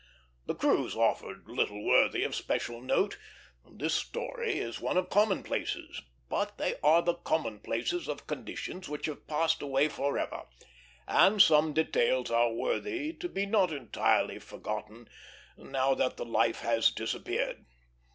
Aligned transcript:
The 0.47 0.55
cruise 0.55 0.95
offered 0.95 1.45
little 1.47 1.85
worthy 1.85 2.23
of 2.23 2.33
special 2.33 2.81
note. 2.81 3.19
This 3.71 3.93
story 3.93 4.57
is 4.57 4.79
one 4.81 4.97
of 4.97 5.11
commonplaces; 5.11 6.01
but 6.27 6.57
they 6.57 6.73
are 6.81 7.03
the 7.03 7.13
commonplaces 7.17 8.07
of 8.09 8.25
conditions 8.25 8.89
which 8.89 9.05
have 9.05 9.27
passed 9.27 9.61
away 9.61 9.89
forever, 9.89 10.47
and 11.07 11.39
some 11.39 11.73
details 11.73 12.31
are 12.31 12.51
worthy 12.51 13.13
to 13.13 13.29
be 13.29 13.45
not 13.45 13.71
entirely 13.71 14.39
forgotten, 14.39 15.07
now 15.55 15.93
that 15.93 16.17
the 16.17 16.25
life 16.25 16.61
has 16.61 16.89
disappeared. 16.89 17.63